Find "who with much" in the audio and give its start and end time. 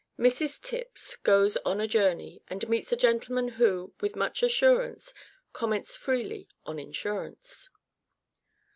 3.49-4.41